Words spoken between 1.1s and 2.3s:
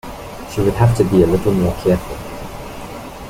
a little more careful.